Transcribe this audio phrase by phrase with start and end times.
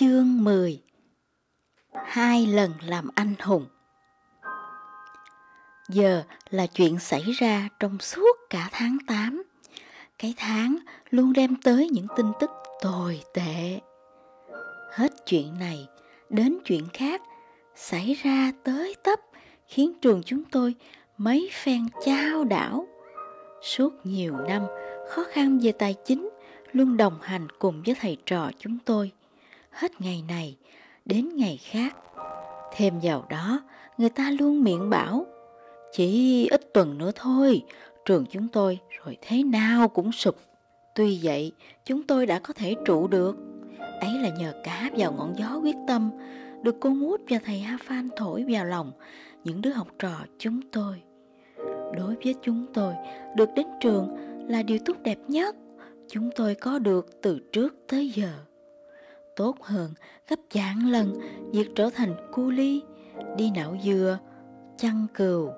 [0.00, 0.82] Chương 10
[1.92, 3.66] Hai lần làm anh hùng.
[5.88, 9.42] Giờ là chuyện xảy ra trong suốt cả tháng 8
[10.18, 10.76] Cái tháng
[11.10, 12.50] luôn đem tới những tin tức
[12.82, 13.80] tồi tệ.
[14.92, 15.88] Hết chuyện này
[16.30, 17.22] đến chuyện khác
[17.74, 19.20] Xảy ra tới tấp,
[19.66, 20.74] Khiến trường chúng tôi
[21.18, 22.86] mấy phen trao đảo.
[23.62, 24.62] Suốt nhiều năm,
[25.08, 26.28] khó khăn về tài chính
[26.72, 29.12] luôn đồng hành cùng với thầy trò chúng tôi
[29.70, 30.56] hết ngày này
[31.04, 31.96] đến ngày khác.
[32.76, 33.62] Thêm vào đó,
[33.98, 35.26] người ta luôn miệng bảo,
[35.92, 37.62] chỉ ít tuần nữa thôi,
[38.04, 40.36] trường chúng tôi rồi thế nào cũng sụp.
[40.94, 41.52] Tuy vậy,
[41.84, 43.36] chúng tôi đã có thể trụ được.
[44.00, 46.10] Ấy là nhờ cả vào ngọn gió quyết tâm,
[46.62, 48.92] được cô Mút và thầy Ha Phan thổi vào lòng
[49.44, 51.02] những đứa học trò chúng tôi.
[51.96, 52.94] Đối với chúng tôi,
[53.36, 54.08] được đến trường
[54.48, 55.56] là điều tốt đẹp nhất
[56.08, 58.32] chúng tôi có được từ trước tới giờ
[59.36, 59.90] tốt hơn
[60.28, 61.20] gấp vạn lần
[61.52, 62.82] việc trở thành cu ly,
[63.36, 64.18] đi nạo dừa,
[64.78, 65.50] chăn cừu,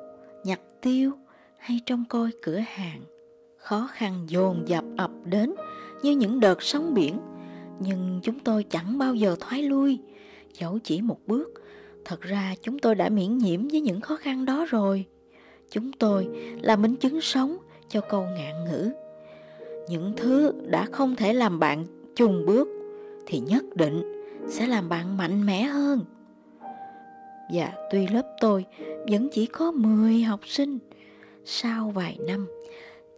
[0.45, 1.12] nhặt tiêu
[1.59, 3.01] hay trông coi cửa hàng.
[3.56, 5.55] Khó khăn dồn dập ập đến
[6.03, 7.19] như những đợt sóng biển,
[7.81, 9.98] nhưng chúng tôi chẳng bao giờ thoái lui,
[10.53, 11.48] dẫu chỉ một bước.
[12.05, 15.05] Thật ra chúng tôi đã miễn nhiễm với những khó khăn đó rồi.
[15.70, 16.29] Chúng tôi
[16.62, 17.57] là minh chứng sống
[17.89, 18.92] cho câu ngạn ngữ.
[19.89, 21.86] Những thứ đã không thể làm bạn
[22.17, 22.69] chung bước
[23.27, 24.03] thì nhất định
[24.48, 26.05] sẽ làm bạn mạnh mẽ hơn.
[27.53, 28.64] Và tuy lớp tôi
[29.11, 30.79] vẫn chỉ có 10 học sinh,
[31.45, 32.47] sau vài năm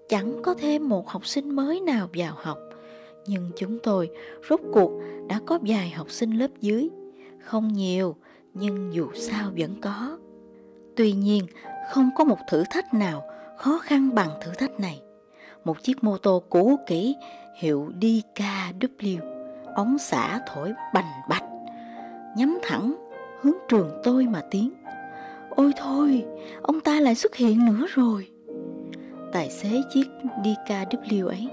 [0.08, 2.58] chẳng có thêm một học sinh mới nào vào học,
[3.26, 4.10] nhưng chúng tôi
[4.48, 4.90] rốt cuộc
[5.28, 6.88] đã có vài học sinh lớp dưới,
[7.40, 8.16] không nhiều
[8.54, 10.18] nhưng dù sao vẫn có.
[10.96, 11.46] Tuy nhiên,
[11.92, 13.22] không có một thử thách nào
[13.58, 15.00] khó khăn bằng thử thách này.
[15.64, 17.14] Một chiếc mô tô cũ kỹ
[17.60, 19.33] hiệu DKW
[19.74, 21.44] ống xả thổi bành bạch,
[22.36, 22.94] nhắm thẳng
[23.40, 24.72] hướng trường tôi mà tiến.
[25.50, 26.24] Ôi thôi,
[26.62, 28.28] ông ta lại xuất hiện nữa rồi.
[29.32, 30.06] Tài xế chiếc
[30.44, 31.48] DKW ấy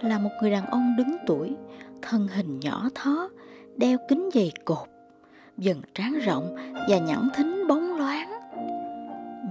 [0.00, 1.56] là một người đàn ông đứng tuổi,
[2.02, 3.28] thân hình nhỏ thó,
[3.76, 4.88] đeo kính dày cột,
[5.58, 6.56] dần trán rộng
[6.88, 8.30] và nhẵn thính bóng loáng.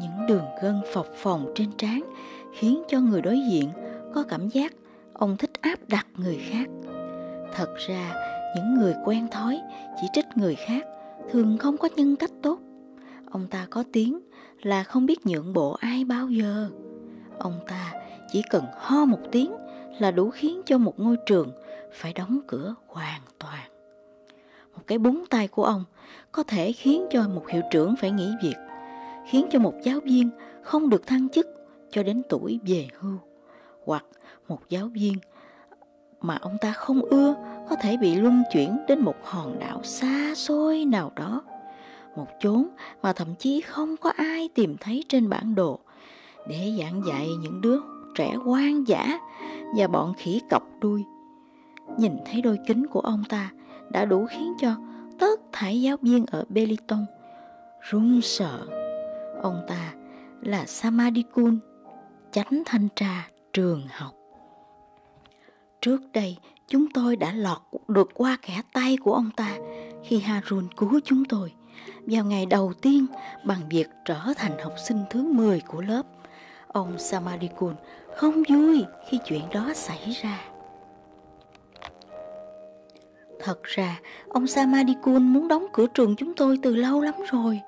[0.02, 2.02] Những đường gân phập phồng trên trán
[2.60, 3.70] khiến cho người đối diện
[4.14, 4.74] có cảm giác
[5.14, 6.66] ông thích áp đặt người khác
[7.56, 8.16] thật ra,
[8.56, 9.62] những người quen thói,
[10.02, 10.86] chỉ trích người khác,
[11.32, 12.60] thường không có nhân cách tốt.
[13.32, 14.20] Ông ta có tiếng
[14.62, 16.70] là không biết nhượng bộ ai bao giờ.
[17.40, 17.94] Ông ta
[18.32, 19.52] chỉ cần ho một tiếng
[20.00, 21.52] là đủ khiến cho một ngôi trường
[21.94, 23.70] phải đóng cửa hoàn toàn.
[24.76, 25.84] Một cái búng tay của ông
[26.32, 28.56] có thể khiến cho một hiệu trưởng phải nghỉ việc,
[29.28, 30.30] khiến cho một giáo viên
[30.64, 31.48] không được thăng chức
[31.92, 33.18] cho đến tuổi về hưu,
[33.86, 34.06] hoặc
[34.48, 35.14] một giáo viên
[36.24, 37.36] mà ông ta không ưa,
[37.70, 41.42] có thể bị luân chuyển đến một hòn đảo xa xôi nào đó.
[42.16, 42.68] Một chốn
[43.02, 45.80] mà thậm chí không có ai tìm thấy trên bản đồ.
[46.48, 47.80] Để giảng dạy những đứa
[48.16, 49.20] trẻ hoang dã
[49.78, 51.04] và bọn khỉ cọc đuôi.
[51.98, 53.52] Nhìn thấy đôi kính của ông ta
[53.92, 54.76] đã đủ khiến cho
[55.20, 57.06] tất thảy giáo viên ở Beliton
[57.82, 58.68] run sợ.
[59.42, 59.94] Ông ta
[60.42, 61.60] là Samadikun,
[62.32, 64.23] chánh thanh tra trường học.
[65.84, 69.58] Trước đây, chúng tôi đã lọt được qua kẻ tay của ông ta
[70.04, 71.54] khi Harun cứu chúng tôi
[72.08, 73.06] vào ngày đầu tiên
[73.46, 76.04] bằng việc trở thành học sinh thứ 10 của lớp.
[76.68, 77.76] Ông Samadikun
[78.16, 80.42] không vui khi chuyện đó xảy ra.
[83.40, 87.60] Thật ra, ông Samadikun muốn đóng cửa trường chúng tôi từ lâu lắm rồi.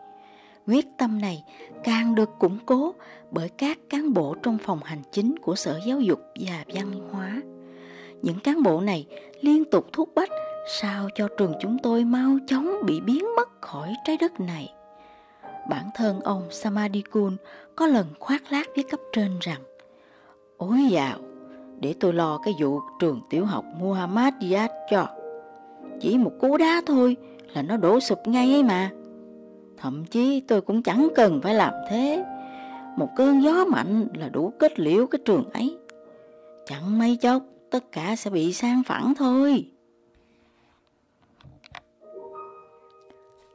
[0.68, 1.44] Quyết tâm này
[1.84, 2.94] càng được củng cố
[3.32, 7.42] bởi các cán bộ trong phòng hành chính của Sở Giáo dục và Văn hóa
[8.22, 9.08] những cán bộ này
[9.42, 10.30] liên tục thúc bách
[10.68, 14.74] sao cho trường chúng tôi mau chóng bị biến mất khỏi trái đất này.
[15.70, 17.38] Bản thân ông Samadikun
[17.76, 19.62] có lần khoác lác với cấp trên rằng
[20.58, 21.18] Ôi dạo,
[21.80, 25.08] để tôi lo cái vụ trường tiểu học Muhammadiyat cho.
[26.00, 27.18] Chỉ một cú đá thôi
[27.54, 28.92] là nó đổ sụp ngay ấy mà.
[29.78, 32.26] Thậm chí tôi cũng chẳng cần phải làm thế.
[32.98, 35.78] Một cơn gió mạnh là đủ kết liễu cái trường ấy.
[36.66, 37.44] Chẳng mấy chốc
[37.76, 39.66] tất cả sẽ bị sang phẳng thôi.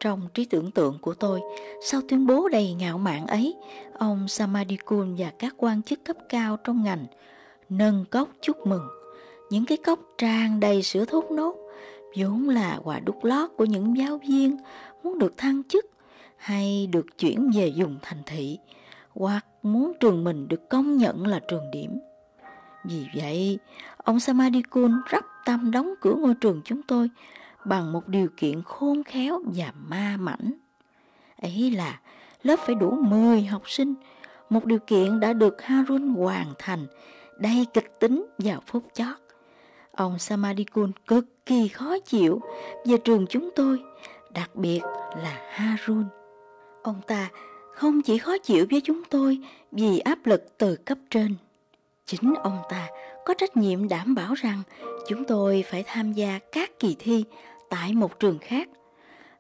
[0.01, 1.41] Trong trí tưởng tượng của tôi,
[1.83, 3.55] sau tuyên bố đầy ngạo mạn ấy,
[3.99, 7.07] ông Samadikun và các quan chức cấp cao trong ngành
[7.69, 8.89] nâng cốc chúc mừng.
[9.51, 11.57] Những cái cốc tràn đầy sữa thốt nốt,
[12.17, 14.57] vốn là quà đúc lót của những giáo viên
[15.03, 15.87] muốn được thăng chức
[16.37, 18.59] hay được chuyển về dùng thành thị,
[19.11, 21.91] hoặc muốn trường mình được công nhận là trường điểm.
[22.85, 23.59] Vì vậy,
[23.97, 27.11] ông Samadikun rắp tâm đóng cửa ngôi trường chúng tôi
[27.65, 30.53] bằng một điều kiện khôn khéo và ma mảnh.
[31.43, 32.01] Ấy là
[32.43, 33.95] lớp phải đủ 10 học sinh,
[34.51, 36.87] một điều kiện đã được Harun hoàn thành,
[37.39, 39.17] đầy kịch tính vào phút chót.
[39.93, 42.41] Ông Samadikun cực kỳ khó chịu
[42.87, 43.83] về trường chúng tôi,
[44.35, 44.81] đặc biệt
[45.17, 46.05] là Harun.
[46.83, 47.29] Ông ta
[47.75, 49.39] không chỉ khó chịu với chúng tôi
[49.73, 51.35] vì áp lực từ cấp trên.
[52.11, 52.89] Chính ông ta
[53.25, 54.63] có trách nhiệm đảm bảo rằng
[55.09, 57.25] chúng tôi phải tham gia các kỳ thi
[57.69, 58.69] tại một trường khác.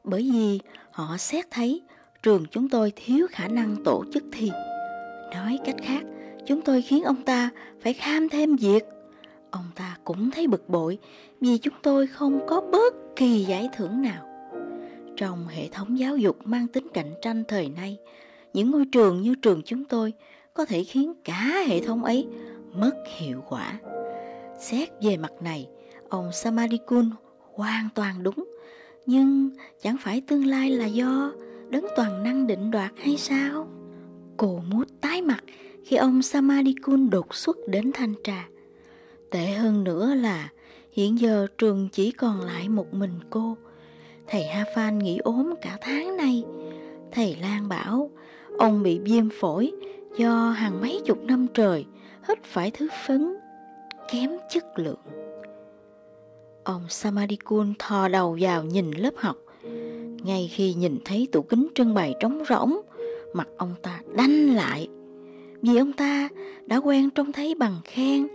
[0.04, 1.82] Bởi vì họ xét thấy
[2.22, 4.50] trường chúng tôi thiếu khả năng tổ chức thi.
[5.34, 6.02] Nói cách khác,
[6.46, 7.50] chúng tôi khiến ông ta
[7.80, 8.84] phải kham thêm việc.
[9.50, 10.98] Ông ta cũng thấy bực bội
[11.40, 14.26] vì chúng tôi không có bất kỳ giải thưởng nào.
[15.16, 17.98] Trong hệ thống giáo dục mang tính cạnh tranh thời nay,
[18.52, 20.12] những ngôi trường như trường chúng tôi
[20.54, 22.26] có thể khiến cả hệ thống ấy
[22.74, 23.80] mất hiệu quả.
[24.60, 25.68] Xét về mặt này,
[26.08, 27.10] ông Samadikun
[27.54, 28.44] hoàn toàn đúng,
[29.06, 29.50] nhưng
[29.82, 31.32] chẳng phải tương lai là do
[31.68, 33.68] đấng toàn năng định đoạt hay sao?
[34.36, 35.44] Cô mút tái mặt
[35.84, 38.48] khi ông Samadikun đột xuất đến thanh trà.
[39.30, 40.48] Tệ hơn nữa là
[40.92, 43.56] hiện giờ trường chỉ còn lại một mình cô.
[44.26, 46.44] Thầy Ha Phan nghỉ ốm cả tháng nay.
[47.12, 48.10] Thầy Lan bảo
[48.58, 49.72] ông bị viêm phổi
[50.16, 51.84] do hàng mấy chục năm trời
[52.30, 53.36] hít phải thứ phấn
[54.12, 55.00] kém chất lượng.
[56.64, 59.36] Ông Samadikun thò đầu vào nhìn lớp học.
[60.22, 62.80] Ngay khi nhìn thấy tủ kính trưng bày trống rỗng,
[63.34, 64.88] mặt ông ta đanh lại.
[65.62, 66.28] Vì ông ta
[66.66, 68.26] đã quen trông thấy bằng khen,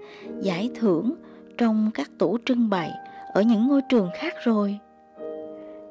[0.41, 1.13] giải thưởng
[1.57, 2.91] trong các tủ trưng bày
[3.33, 4.79] ở những ngôi trường khác rồi.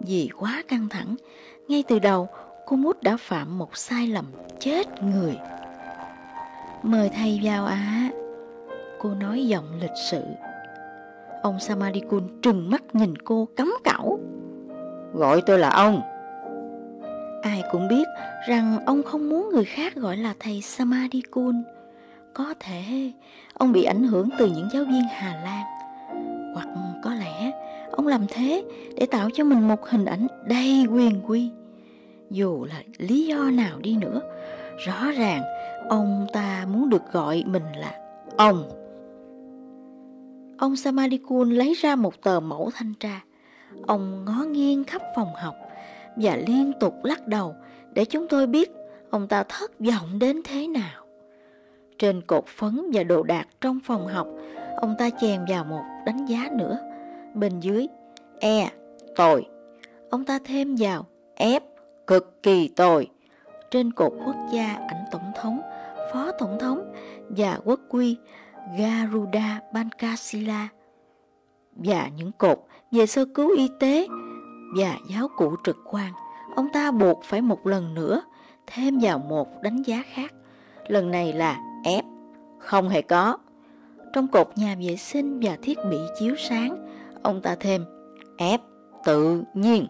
[0.01, 1.17] Vì quá căng thẳng,
[1.69, 2.29] ngay từ đầu
[2.67, 4.27] cô Mút đã phạm một sai lầm
[4.61, 5.37] chết người.
[6.85, 7.75] Mời thầy vào ạ.
[7.75, 8.11] À.
[8.99, 10.23] Cô nói giọng lịch sự.
[11.43, 14.21] Ông Samadikun trừng mắt nhìn cô cấm cẩu.
[15.15, 16.03] Gọi tôi là ông.
[17.43, 18.09] Ai cũng biết
[18.49, 21.63] rằng ông không muốn người khác gọi là thầy Samadikun.
[22.33, 23.13] Có thể
[23.55, 25.65] ông bị ảnh hưởng từ những giáo viên Hà Lan.
[26.55, 26.69] Hoặc
[27.03, 27.53] có lẽ
[27.91, 28.65] ông làm thế
[28.97, 31.51] để tạo cho mình một hình ảnh đầy quyền quy.
[32.31, 34.21] Dù là lý do nào đi nữa,
[34.87, 35.43] rõ ràng
[35.89, 38.01] ông ta muốn được gọi mình là
[38.37, 38.65] ông.
[40.59, 43.21] Ông Samadikun lấy ra một tờ mẫu thanh tra.
[43.87, 45.55] Ông ngó nghiêng khắp phòng học
[46.17, 47.55] và liên tục lắc đầu
[47.93, 48.71] để chúng tôi biết
[49.11, 51.05] ông ta thất vọng đến thế nào.
[51.99, 54.29] Trên cột phấn và đồ đạc trong phòng học,
[54.77, 56.79] ông ta chèn vào một đánh giá nữa.
[57.35, 57.87] Bên dưới,
[58.41, 58.71] E,
[59.17, 59.47] tồi.
[60.11, 61.61] Ông ta thêm vào F,
[62.07, 63.09] cực kỳ tồi.
[63.71, 65.61] Trên cột quốc gia ảnh tổng thống,
[66.15, 66.93] phó tổng thống
[67.29, 68.17] và quốc quy
[68.79, 70.69] Garuda Bankasila
[71.73, 72.59] và những cột
[72.91, 74.07] về sơ cứu y tế
[74.77, 76.13] và giáo cụ trực quan,
[76.57, 78.23] ông ta buộc phải một lần nữa
[78.67, 80.33] thêm vào một đánh giá khác.
[80.87, 82.05] Lần này là ép
[82.59, 83.39] không hề có.
[84.13, 86.87] Trong cột nhà vệ sinh và thiết bị chiếu sáng,
[87.23, 87.85] ông ta thêm
[88.39, 88.61] ép
[89.05, 89.87] tự nhiên.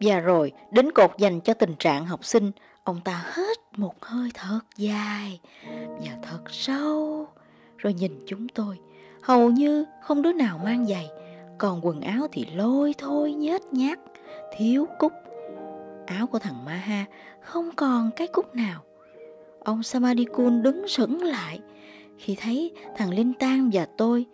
[0.00, 2.52] Và rồi, đến cột dành cho tình trạng học sinh,
[2.88, 5.40] ông ta hít một hơi thật dài
[5.74, 7.26] và thật sâu
[7.76, 8.78] rồi nhìn chúng tôi.
[9.22, 11.08] Hầu như không đứa nào mang giày,
[11.58, 13.98] còn quần áo thì lôi thôi nhết nhát,
[14.56, 15.12] thiếu cúc.
[16.06, 17.04] Áo của thằng Maha
[17.40, 18.82] không còn cái cúc nào.
[19.64, 21.60] Ông Samadikun đứng sững lại
[22.18, 24.26] khi thấy thằng Linh Tan và tôi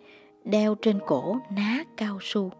[0.43, 2.51] đeo trên cổ ná cao su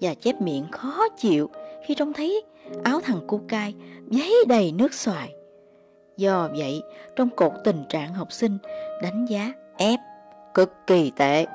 [0.00, 1.50] và chép miệng khó chịu
[1.86, 2.42] khi trông thấy
[2.84, 3.74] áo thằng cu cai
[4.10, 5.34] giấy đầy nước xoài.
[6.16, 6.82] Do vậy,
[7.16, 8.58] trong cột tình trạng học sinh
[9.02, 10.00] đánh giá ép
[10.54, 11.46] cực kỳ tệ.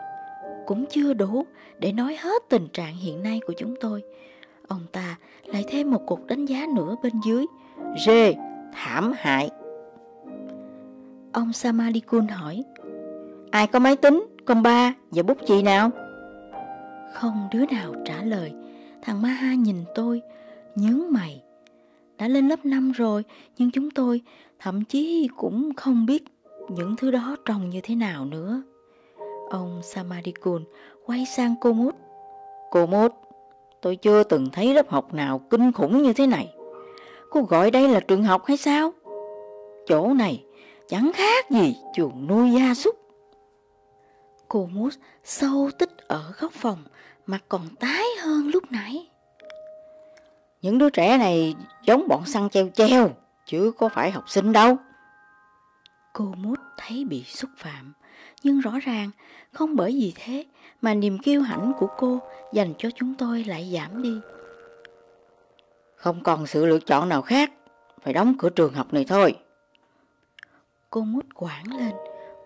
[0.66, 1.46] Cũng chưa đủ
[1.80, 4.04] để nói hết tình trạng hiện nay của chúng tôi.
[4.68, 7.46] Ông ta lại thêm một cuộc đánh giá nữa bên dưới.
[8.06, 8.10] G,
[8.74, 9.50] thảm hại.
[11.34, 12.64] Ông Samadikun hỏi,
[13.52, 15.90] ai có máy tính, con ba và bút chì nào?
[17.14, 18.54] Không đứa nào trả lời.
[19.02, 20.22] Thằng Maha nhìn tôi,
[20.80, 21.44] nhớ mày.
[22.18, 23.24] Đã lên lớp 5 rồi,
[23.58, 24.22] nhưng chúng tôi
[24.60, 26.24] thậm chí cũng không biết
[26.70, 28.64] những thứ đó trông như thế nào nữa.
[29.50, 30.64] Ông Samadikun
[31.06, 31.96] quay sang cô Mút.
[32.72, 33.14] Cô Mút,
[33.82, 36.54] tôi chưa từng thấy lớp học nào kinh khủng như thế này.
[37.30, 38.94] Cô gọi đây là trường học hay sao?
[39.88, 40.44] Chỗ này
[40.88, 42.96] chẳng khác gì chuồng nuôi gia súc.
[44.48, 44.90] Cô Mút
[45.24, 46.84] sâu tích ở góc phòng,
[47.26, 49.10] mặt còn tái hơn lúc nãy.
[50.62, 53.10] Những đứa trẻ này giống bọn săn treo treo,
[53.46, 54.78] chứ có phải học sinh đâu.
[56.14, 57.94] Cô Mút thấy bị xúc phạm,
[58.44, 59.10] nhưng rõ ràng
[59.54, 60.46] không bởi vì thế
[60.82, 62.20] mà niềm kiêu hãnh của cô
[62.54, 64.20] dành cho chúng tôi lại giảm đi.
[65.96, 67.52] Không còn sự lựa chọn nào khác,
[68.02, 69.36] phải đóng cửa trường học này thôi.
[70.90, 71.92] Cô mút quảng lên,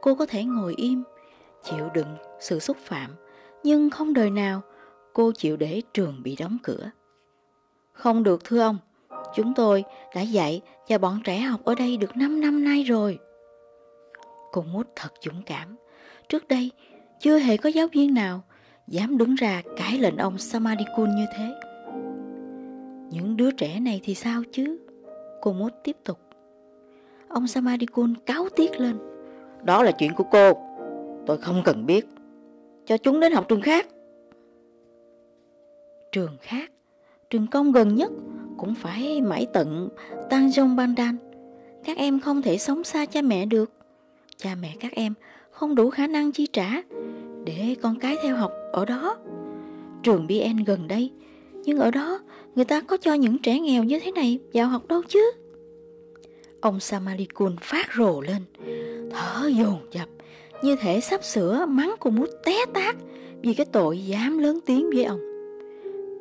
[0.01, 1.03] cô có thể ngồi im,
[1.63, 3.11] chịu đựng sự xúc phạm,
[3.63, 4.61] nhưng không đời nào
[5.13, 6.91] cô chịu để trường bị đóng cửa.
[7.93, 8.77] Không được thưa ông,
[9.35, 9.83] chúng tôi
[10.15, 13.19] đã dạy và bọn trẻ học ở đây được 5 năm nay rồi.
[14.51, 15.75] Cô mút thật dũng cảm.
[16.29, 16.71] Trước đây,
[17.19, 18.41] chưa hề có giáo viên nào
[18.87, 21.53] dám đứng ra cãi lệnh ông Samadikun như thế.
[23.09, 24.77] Những đứa trẻ này thì sao chứ?
[25.41, 26.19] Cô mút tiếp tục.
[27.27, 28.97] Ông Samadikun cáo tiết lên.
[29.63, 30.53] Đó là chuyện của cô.
[31.25, 32.07] Tôi không cần biết.
[32.85, 33.87] Cho chúng đến học trường khác.
[36.11, 36.72] Trường khác?
[37.29, 38.11] Trường công gần nhất
[38.57, 39.89] cũng phải mãi tận
[40.29, 41.17] Tanjong Bandan.
[41.85, 43.71] Các em không thể sống xa cha mẹ được.
[44.37, 45.13] Cha mẹ các em
[45.51, 46.81] không đủ khả năng chi trả
[47.45, 49.17] để con cái theo học ở đó.
[50.03, 51.11] Trường BN gần đây,
[51.65, 52.19] nhưng ở đó
[52.55, 55.31] người ta có cho những trẻ nghèo như thế này vào học đâu chứ?
[56.61, 58.41] Ông Samalikun phát rồ lên,
[59.11, 60.09] thở dồn dập,
[60.63, 62.95] như thể sắp sửa mắng cô muốn té tát
[63.41, 65.19] vì cái tội dám lớn tiếng với ông.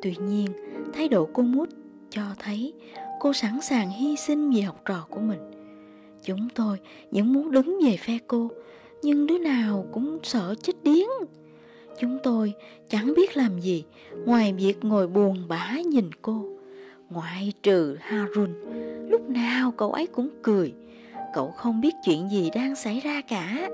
[0.02, 0.46] Tuy nhiên,
[0.92, 1.68] thái độ cô mút
[2.10, 2.72] cho thấy
[3.20, 5.40] cô sẵn sàng hy sinh vì học trò của mình.
[6.22, 6.78] Chúng tôi
[7.10, 8.50] vẫn muốn đứng về phe cô,
[9.02, 11.08] nhưng đứa nào cũng sợ chết điếng.
[12.00, 12.54] Chúng tôi
[12.88, 13.84] chẳng biết làm gì
[14.24, 16.44] ngoài việc ngồi buồn bã nhìn cô.
[17.10, 18.50] Ngoại trừ Harun,
[19.08, 20.72] lúc nào cậu ấy cũng cười.
[21.34, 23.68] Cậu không biết chuyện gì đang xảy ra cả.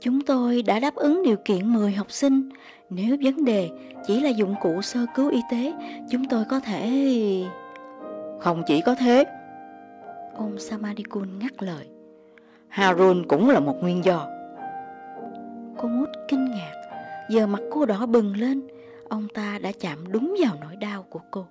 [0.00, 2.48] Chúng tôi đã đáp ứng điều kiện 10 học sinh.
[2.94, 3.70] Nếu vấn đề
[4.06, 5.72] chỉ là dụng cụ sơ cứu y tế,
[6.10, 7.44] chúng tôi có thể...
[8.40, 9.24] Không chỉ có thế.
[10.34, 11.88] Ông Samadikun ngắt lời.
[12.68, 14.28] Harun cũng là một nguyên do.
[15.78, 16.72] Cô mút kinh ngạc,
[17.30, 18.62] giờ mặt cô đỏ bừng lên,
[19.08, 21.46] ông ta đã chạm đúng vào nỗi đau của cô.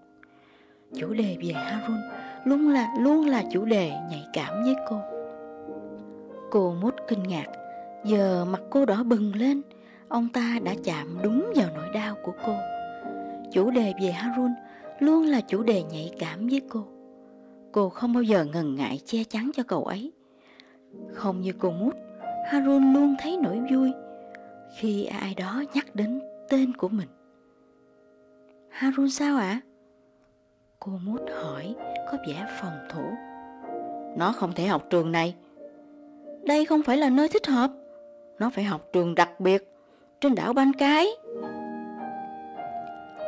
[0.96, 1.98] Chủ đề về Harun
[2.46, 5.02] luôn là luôn là chủ đề nhạy cảm với cô.
[6.52, 7.48] Cô mút kinh ngạc,
[8.06, 9.62] giờ mặt cô đỏ bừng lên,
[10.12, 12.56] ông ta đã chạm đúng vào nỗi đau của cô.
[13.52, 14.52] Chủ đề về Harun
[15.00, 16.84] luôn là chủ đề nhạy cảm với cô.
[17.72, 20.12] Cô không bao giờ ngần ngại che chắn cho cậu ấy.
[21.14, 21.94] Không như cô mút,
[22.52, 23.92] Harun luôn thấy nỗi vui
[24.78, 27.08] khi ai đó nhắc đến tên của mình.
[28.70, 29.42] Harun sao ạ?
[29.48, 29.62] À?
[30.80, 31.76] Cô mút hỏi
[32.12, 33.04] có vẻ phòng thủ.
[34.18, 35.36] Nó không thể học trường này.
[36.44, 37.72] Đây không phải là nơi thích hợp.
[38.40, 39.71] Nó phải học trường đặc biệt
[40.22, 41.08] trên đảo Ban Cái.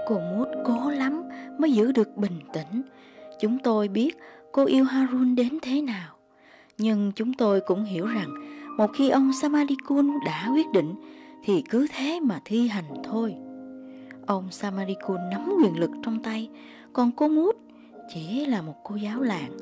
[0.08, 1.24] Cô mút cố lắm
[1.58, 2.82] mới giữ được bình tĩnh.
[3.40, 4.18] Chúng tôi biết
[4.52, 6.16] cô yêu Harun đến thế nào.
[6.78, 8.30] Nhưng chúng tôi cũng hiểu rằng
[8.78, 10.96] một khi ông Samadikun đã quyết định
[11.44, 13.36] thì cứ thế mà thi hành thôi.
[14.28, 16.50] Ông Samadikun nắm quyền lực trong tay,
[16.94, 17.56] còn cô Mút
[18.14, 19.58] chỉ là một cô giáo làng.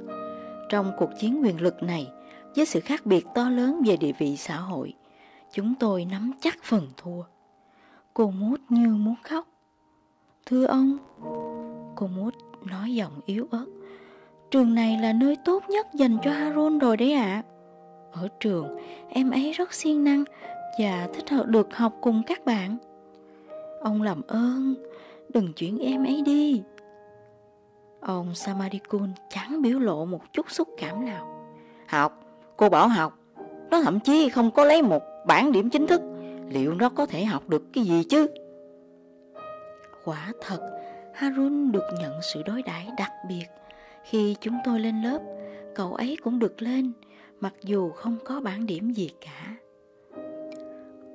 [0.69, 2.07] Trong cuộc chiến quyền lực này,
[2.55, 4.93] với sự khác biệt to lớn về địa vị xã hội,
[5.51, 7.23] chúng tôi nắm chắc phần thua.
[8.13, 9.47] Cô Mút như muốn khóc.
[10.45, 10.97] Thưa ông,
[11.95, 12.33] cô Mút
[12.65, 13.65] nói giọng yếu ớt.
[14.51, 17.21] Trường này là nơi tốt nhất dành cho Harun rồi đấy ạ.
[17.23, 17.43] À.
[18.11, 18.77] Ở trường,
[19.09, 20.23] em ấy rất siêng năng
[20.79, 22.77] và thích hợp được học cùng các bạn.
[23.81, 24.75] Ông làm ơn,
[25.29, 26.63] đừng chuyển em ấy đi.
[27.99, 31.51] Ông Samadikun chẳng biểu lộ một chút xúc cảm nào.
[31.87, 32.23] Học,
[32.57, 33.17] cô bảo học.
[33.69, 36.01] Nó thậm chí không có lấy một bản điểm chính thức.
[36.49, 38.27] Liệu nó có thể học được cái gì chứ?
[40.05, 40.59] Quả thật,
[41.13, 43.45] Harun được nhận sự đối đãi đặc biệt
[44.03, 45.19] khi chúng tôi lên lớp,
[45.75, 46.91] cậu ấy cũng được lên,
[47.39, 49.55] mặc dù không có bản điểm gì cả.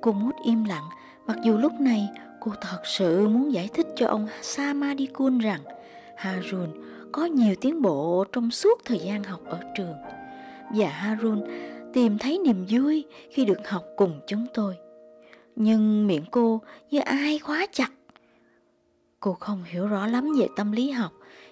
[0.01, 0.89] Cô mút im lặng,
[1.25, 2.09] mặc dù lúc này
[2.39, 5.61] cô thật sự muốn giải thích cho ông Samadikun rằng
[6.15, 6.69] Harun
[7.11, 9.95] có nhiều tiến bộ trong suốt thời gian học ở trường.
[10.75, 11.43] Và Harun
[11.97, 14.75] tìm thấy niềm vui khi được học cùng chúng tôi.
[15.55, 16.61] Nhưng miệng cô
[16.91, 17.91] như ai khóa chặt.
[19.19, 21.11] Cô không hiểu rõ lắm về tâm lý học,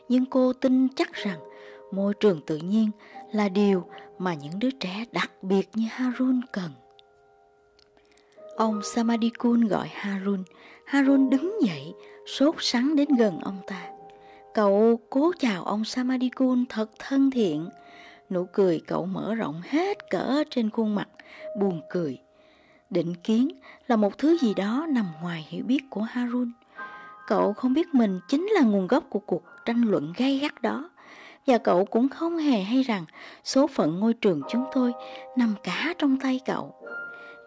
[0.10, 1.40] nhưng cô tin chắc rằng
[1.92, 2.90] môi trường tự nhiên
[3.32, 3.86] là điều
[4.18, 6.72] mà những đứa trẻ đặc biệt như Harun cần.
[8.56, 10.44] Ông Samadikun gọi Harun.
[10.86, 11.94] Harun đứng dậy,
[12.28, 13.90] sốt sắng đến gần ông ta.
[14.54, 17.70] Cậu cố chào ông Samadikun thật thân thiện.
[18.30, 21.08] Nụ cười cậu mở rộng hết cỡ trên khuôn mặt,
[21.60, 22.20] buồn cười.
[22.90, 23.48] Định kiến
[23.88, 26.52] là một thứ gì đó nằm ngoài hiểu biết của Harun.
[27.28, 30.90] Cậu không biết mình chính là nguồn gốc của cuộc tranh luận gay gắt đó.
[31.48, 33.06] Và cậu cũng không hề hay rằng
[33.44, 34.94] số phận ngôi trường chúng tôi
[35.38, 36.76] nằm cả trong tay cậu.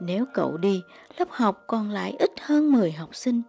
[0.00, 0.82] Nếu cậu đi,
[1.16, 3.42] lớp học còn lại ít hơn 10 học sinh.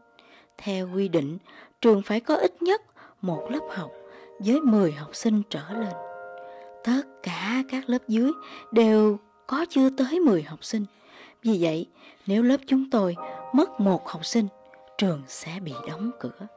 [0.57, 1.37] Theo quy định,
[1.81, 2.81] trường phải có ít nhất
[3.21, 3.91] một lớp học
[4.39, 6.08] với 10 học sinh trở lên.
[6.83, 8.31] Tất cả các lớp dưới
[8.71, 9.17] đều
[9.47, 10.85] có chưa tới 10 học sinh.
[11.43, 11.87] Vì vậy,
[12.27, 13.15] nếu lớp chúng tôi
[13.53, 14.47] mất một học sinh,
[14.97, 16.47] trường sẽ bị đóng cửa.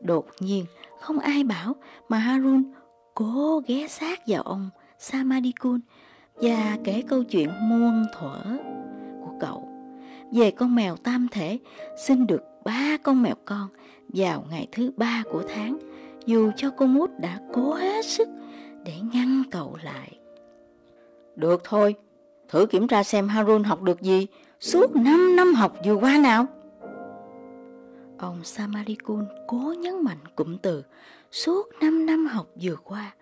[0.00, 0.66] Đột nhiên,
[1.00, 1.76] không ai bảo
[2.08, 2.62] mà Harun
[3.14, 5.80] cố ghé sát vào ông Samadikun
[6.34, 8.42] và kể câu chuyện muôn thuở
[9.24, 9.68] của cậu
[10.32, 11.58] về con mèo tam thể
[12.06, 13.68] sinh được ba con mèo con
[14.08, 15.78] vào ngày thứ ba của tháng
[16.26, 18.28] dù cho cô mút đã cố hết sức
[18.86, 20.18] để ngăn cậu lại.
[21.36, 21.94] Được thôi,
[22.48, 24.26] thử kiểm tra xem Harun học được gì
[24.60, 26.46] suốt 5 năm học vừa qua nào.
[28.18, 30.82] Ông Samarikun cố nhấn mạnh cụm từ
[31.32, 33.14] suốt 5 năm học vừa qua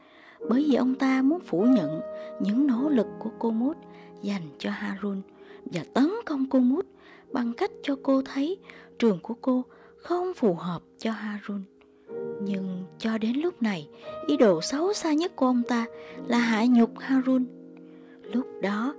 [0.49, 2.01] bởi vì ông ta muốn phủ nhận
[2.41, 3.77] những nỗ lực của cô Mút
[4.23, 5.23] dành cho Harun
[5.65, 6.87] và tấn công cô Mút
[7.33, 8.59] bằng cách cho cô thấy
[8.99, 9.65] trường của cô
[9.97, 11.63] không phù hợp cho Harun.
[12.45, 13.89] Nhưng cho đến lúc này,
[14.27, 15.87] ý đồ xấu xa nhất của ông ta
[16.27, 17.45] là hạ nhục Harun.
[18.23, 18.95] Lúc đó,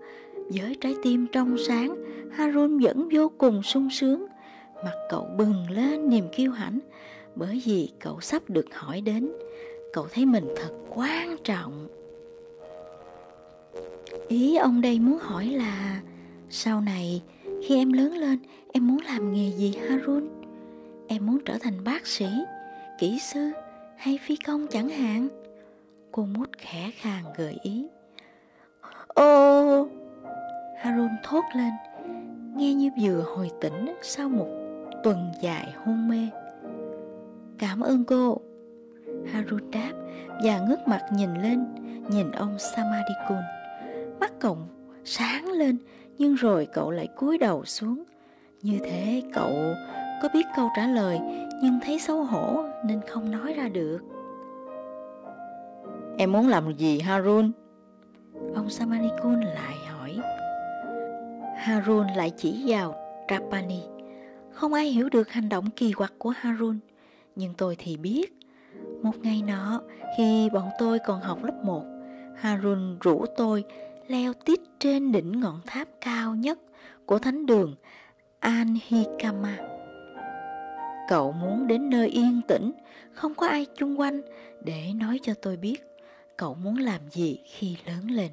[0.50, 1.96] với trái tim trong sáng,
[2.32, 4.26] Harun vẫn vô cùng sung sướng.
[4.84, 6.80] Mặt cậu bừng lên niềm kiêu hãnh
[7.36, 9.32] bởi vì cậu sắp được hỏi đến.
[9.94, 11.88] Cậu thấy mình thật quan trọng.
[14.28, 16.02] Ý ông đây muốn hỏi là
[16.50, 17.22] sau này
[17.64, 18.40] khi em lớn lên
[18.74, 20.30] em muốn làm nghề gì Harun?
[21.08, 22.26] Em muốn trở thành bác sĩ,
[22.98, 23.52] kỹ sư
[23.98, 25.28] hay phi công chẳng hạn?
[26.12, 27.88] Cô mút khẽ khàng gợi ý.
[29.08, 29.88] Ô!
[30.78, 31.72] Harun thốt lên,
[32.56, 34.48] nghe như vừa hồi tỉnh sau một
[35.04, 36.30] tuần dài hôn mê.
[37.58, 38.42] Cảm ơn cô.
[39.34, 39.92] Harun đáp
[40.44, 41.66] và ngước mặt nhìn lên,
[42.10, 43.42] nhìn ông Samadikun.
[44.20, 44.58] Mắt cậu
[45.04, 45.78] sáng lên,
[46.18, 48.04] nhưng rồi cậu lại cúi đầu xuống.
[48.62, 49.54] Như thế cậu
[50.26, 51.20] có biết câu trả lời
[51.62, 54.00] nhưng thấy xấu hổ nên không nói ra được.
[56.18, 57.52] Em muốn làm gì Harun?
[58.56, 60.20] Ông Samadikun lại hỏi.
[61.58, 62.96] Harun lại chỉ vào
[63.28, 63.80] Trapani.
[64.52, 66.80] Không ai hiểu được hành động kỳ quặc của Harun,
[67.36, 68.40] nhưng tôi thì biết.
[69.02, 69.82] Một ngày nọ,
[70.18, 71.84] khi bọn tôi còn học lớp 1,
[72.36, 73.64] Harun rủ tôi
[74.08, 76.60] leo tít trên đỉnh ngọn tháp cao nhất
[77.06, 77.76] của thánh đường
[78.40, 79.75] Anhikama.
[81.08, 82.72] Cậu muốn đến nơi yên tĩnh,
[83.14, 84.22] không có ai chung quanh
[84.62, 85.84] để nói cho tôi biết
[86.38, 88.32] cậu muốn làm gì khi lớn lên.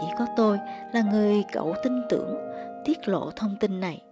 [0.00, 0.58] Chỉ có tôi
[0.92, 2.36] là người cậu tin tưởng
[2.84, 4.02] tiết lộ thông tin này.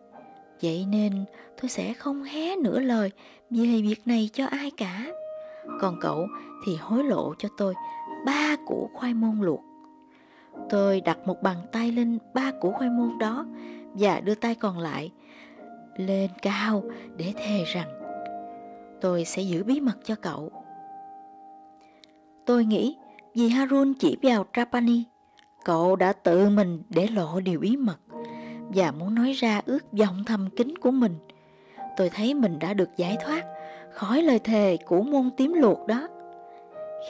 [0.62, 1.24] Vậy nên
[1.62, 3.10] tôi sẽ không hé nửa lời
[3.50, 5.06] về việc này cho ai cả.
[5.80, 6.26] Còn cậu
[6.66, 7.74] thì hối lộ cho tôi
[8.26, 9.60] ba củ khoai môn luộc.
[10.70, 13.46] Tôi đặt một bàn tay lên ba củ khoai môn đó
[13.94, 15.10] và đưa tay còn lại
[15.96, 16.82] lên cao
[17.16, 17.88] để thề rằng
[19.00, 20.50] tôi sẽ giữ bí mật cho cậu.
[22.46, 22.96] Tôi nghĩ
[23.34, 25.04] vì Harun chỉ vào Trapani,
[25.64, 27.98] cậu đã tự mình để lộ điều bí mật
[28.74, 31.18] và muốn nói ra ước vọng thầm kín của mình.
[31.96, 33.44] Tôi thấy mình đã được giải thoát
[33.92, 36.08] khỏi lời thề của môn tím luộc đó.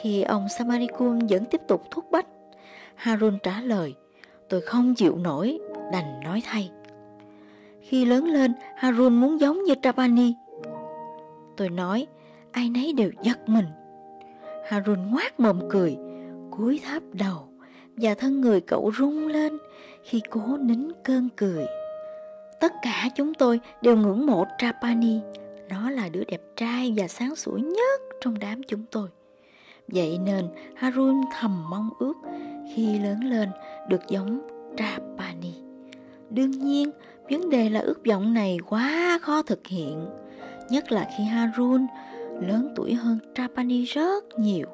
[0.01, 2.27] Khi ông Samarikun vẫn tiếp tục thúc bách,
[2.95, 3.95] Harun trả lời,
[4.49, 5.59] tôi không chịu nổi,
[5.91, 6.71] đành nói thay.
[7.83, 10.33] Khi lớn lên, Harun muốn giống như Trapani.
[11.57, 12.07] Tôi nói,
[12.51, 13.65] ai nấy đều giật mình.
[14.69, 15.97] Harun ngoác mồm cười,
[16.51, 17.47] cúi thấp đầu
[17.97, 19.57] và thân người cậu rung lên
[20.03, 21.65] khi cố nín cơn cười.
[22.59, 25.19] Tất cả chúng tôi đều ngưỡng mộ Trapani,
[25.69, 29.09] nó là đứa đẹp trai và sáng sủa nhất trong đám chúng tôi.
[29.87, 32.13] Vậy nên Harun thầm mong ước
[32.75, 33.49] khi lớn lên
[33.89, 34.41] được giống
[34.77, 35.72] Trapani.
[36.33, 36.91] Đương nhiên,
[37.29, 40.05] vấn đề là ước vọng này quá khó thực hiện,
[40.69, 41.87] nhất là khi Harun
[42.41, 44.67] lớn tuổi hơn Trapani rất nhiều.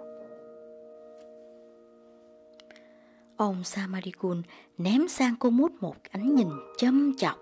[3.38, 4.42] Ông Samarikun
[4.78, 7.38] ném sang cô mút một ánh nhìn châm chọc.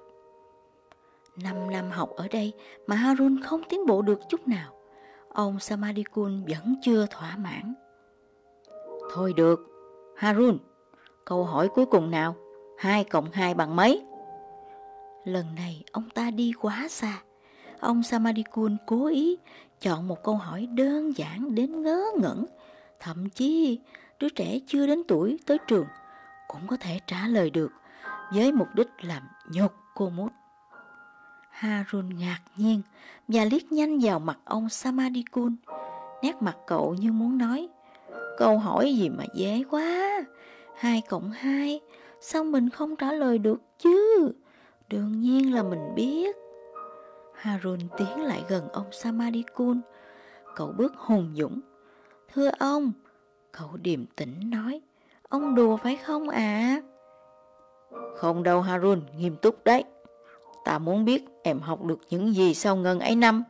[1.43, 2.53] Năm năm học ở đây
[2.88, 4.73] mà Harun không tiến bộ được chút nào.
[5.30, 7.73] Ông Samadikun vẫn chưa thỏa mãn.
[9.13, 9.60] Thôi được,
[10.15, 10.58] Harun,
[11.25, 12.36] câu hỏi cuối cùng nào?
[12.78, 14.06] Hai cộng hai bằng mấy?
[15.24, 17.22] Lần này ông ta đi quá xa.
[17.80, 19.38] Ông Samadikun cố ý
[19.82, 22.46] chọn một câu hỏi đơn giản đến ngớ ngẩn.
[23.00, 23.80] Thậm chí
[24.20, 25.86] đứa trẻ chưa đến tuổi tới trường
[26.48, 27.72] cũng có thể trả lời được
[28.34, 30.32] với mục đích làm nhục cô mút.
[31.50, 32.82] Harun ngạc nhiên
[33.28, 35.56] và liếc nhanh vào mặt ông Samadikun.
[36.24, 37.68] Nét mặt cậu như muốn nói,
[38.38, 40.22] câu hỏi gì mà dễ quá,
[40.78, 41.80] hai cộng hai
[42.21, 44.32] sao mình không trả lời được chứ?
[44.88, 46.36] Đương nhiên là mình biết.
[47.34, 49.82] Harun tiến lại gần ông Samadikun.
[50.56, 51.60] Cậu bước hùng dũng.
[52.34, 52.91] Thưa ông,
[53.51, 54.82] cậu điềm tĩnh nói,
[55.30, 56.38] ông đùa phải không ạ?
[56.38, 56.82] À?
[58.15, 59.84] Không đâu Harun, nghiêm túc đấy.
[60.65, 63.43] Ta muốn biết em học được những gì sau ngần ấy năm.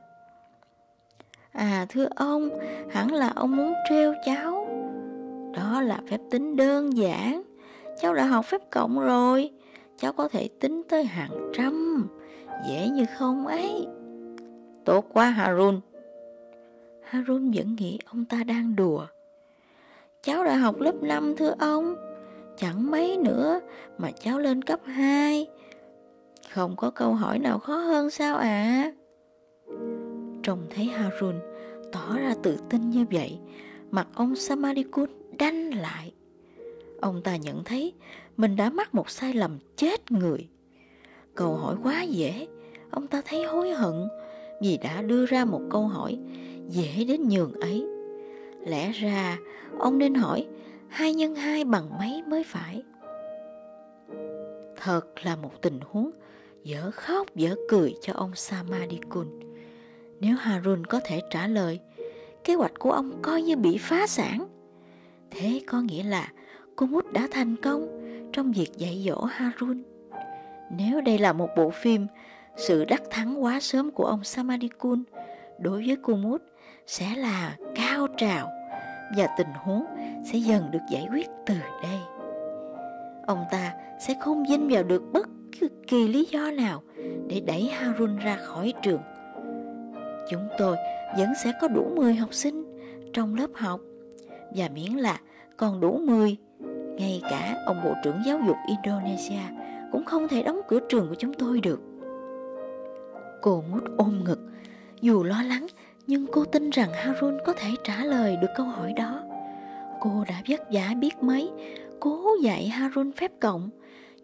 [1.52, 2.50] À thưa ông,
[2.92, 4.68] hẳn là ông muốn treo cháu.
[5.56, 7.47] Đó là phép tính đơn giản.
[8.00, 9.52] Cháu đã học phép cộng rồi.
[9.98, 12.08] Cháu có thể tính tới hàng trăm.
[12.70, 13.88] Dễ như không ấy.
[14.86, 15.80] Tốt quá Harun.
[17.04, 19.06] Harun vẫn nghĩ ông ta đang đùa.
[20.24, 21.96] Cháu đã học lớp 5 thưa ông.
[22.58, 23.60] Chẳng mấy nữa
[23.98, 25.48] mà cháu lên cấp 2.
[26.54, 28.44] Không có câu hỏi nào khó hơn sao ạ?
[28.44, 28.92] À?
[30.44, 31.36] Trông thấy Harun
[31.92, 33.40] tỏ ra tự tin như vậy,
[33.92, 36.14] mặt ông Samadikun đanh lại.
[37.02, 37.94] Ông ta nhận thấy
[38.38, 40.48] mình đã mắc một sai lầm chết người.
[41.36, 42.48] Câu hỏi quá dễ,
[42.92, 44.08] ông ta thấy hối hận
[44.62, 46.18] vì đã đưa ra một câu hỏi
[46.70, 47.86] dễ đến nhường ấy.
[48.66, 49.38] Lẽ ra
[49.80, 50.48] ông nên hỏi
[50.88, 52.84] hai nhân hai bằng mấy mới phải.
[54.78, 56.12] Thật là một tình huống
[56.64, 59.28] dở khóc dở cười cho ông Samadikun.
[60.20, 61.80] Nếu Harun có thể trả lời,
[62.44, 64.48] kế hoạch của ông coi như bị phá sản.
[65.32, 66.32] Thế có nghĩa là
[66.78, 67.88] cô Mút đã thành công
[68.34, 69.84] trong việc dạy dỗ Harun.
[70.72, 72.08] Nếu đây là một bộ phim,
[72.58, 75.04] sự đắc thắng quá sớm của ông Samadikun
[75.60, 76.42] đối với cô Mút
[76.88, 78.50] sẽ là cao trào
[79.18, 79.86] và tình huống
[80.32, 82.00] sẽ dần được giải quyết từ đây.
[83.28, 85.28] Ông ta sẽ không dinh vào được bất
[85.88, 86.84] kỳ lý do nào
[87.28, 89.02] để đẩy Harun ra khỏi trường.
[90.30, 90.78] Chúng tôi
[91.18, 92.64] vẫn sẽ có đủ 10 học sinh
[93.14, 93.82] trong lớp học
[94.56, 95.20] và miễn là
[95.58, 96.38] còn đủ 10,
[96.98, 99.42] ngay cả ông Bộ trưởng Giáo dục Indonesia
[99.92, 101.80] cũng không thể đóng cửa trường của chúng tôi được.
[103.42, 104.40] Cô mút ôm ngực,
[105.02, 105.68] dù lo lắng
[106.08, 109.24] nhưng cô tin rằng Harun có thể trả lời được câu hỏi đó.
[110.00, 111.52] Cô đã vất vả biết mấy,
[112.00, 113.70] cố dạy Harun phép cộng.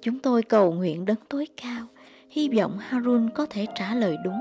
[0.01, 1.85] Chúng tôi cầu nguyện đấng tối cao,
[2.29, 4.39] hy vọng Harun có thể trả lời đúng.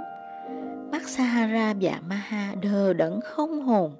[0.92, 3.92] Bác Sahara và Maha đờ đẫn không hồn.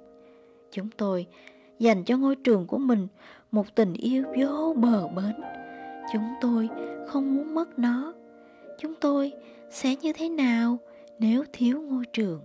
[0.71, 1.25] Chúng tôi
[1.79, 3.07] dành cho ngôi trường của mình
[3.53, 5.35] một tình yêu vô bờ bến.
[6.13, 6.69] Chúng tôi
[7.07, 8.13] không muốn mất nó.
[8.79, 9.31] Chúng tôi
[9.69, 10.77] sẽ như thế nào
[11.19, 12.41] nếu thiếu ngôi trường?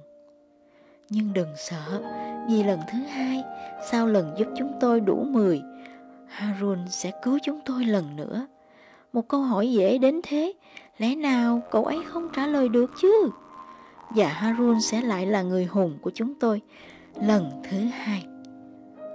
[1.10, 2.02] Nhưng đừng sợ,
[2.48, 3.42] vì lần thứ hai,
[3.90, 5.62] sau lần giúp chúng tôi đủ 10,
[6.26, 8.46] Harun sẽ cứu chúng tôi lần nữa.
[9.12, 10.52] Một câu hỏi dễ đến thế,
[10.98, 13.30] lẽ nào cậu ấy không trả lời được chứ?
[14.10, 16.60] Và Harun sẽ lại là người hùng của chúng tôi
[17.22, 18.24] lần thứ hai.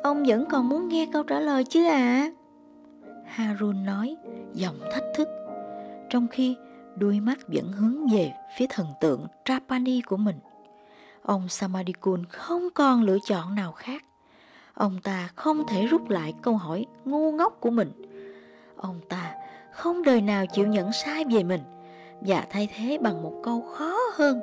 [0.03, 2.31] Ông vẫn còn muốn nghe câu trả lời chứ à?
[3.25, 4.15] Harun nói,
[4.53, 5.27] giọng thách thức.
[6.09, 6.55] Trong khi
[6.95, 10.39] đôi mắt vẫn hướng về phía thần tượng Trapani của mình.
[11.21, 14.03] Ông Samadikun không còn lựa chọn nào khác.
[14.73, 17.91] Ông ta không thể rút lại câu hỏi ngu ngốc của mình.
[18.75, 19.35] Ông ta
[19.71, 21.61] không đời nào chịu nhận sai về mình
[22.21, 24.41] và thay thế bằng một câu khó hơn.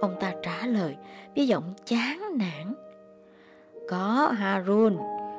[0.00, 0.96] Ông ta trả lời
[1.36, 2.74] với giọng chán nản.
[3.88, 4.96] Có Harun,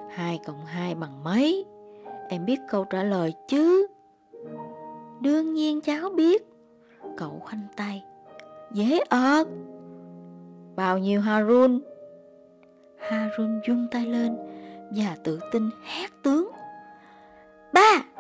[0.10, 1.66] hai cộng hai bằng mấy?
[2.30, 3.88] Em biết câu trả lời chứ?
[5.22, 6.46] Đương nhiên cháu biết.
[7.18, 8.04] Cậu khoanh tay.
[8.72, 9.48] Dễ ợt.
[10.76, 11.80] Bao nhiêu Harun?
[12.98, 14.38] Harun dung tay lên
[14.96, 16.52] và tự tin hét tướng.
[17.74, 18.13] Ba!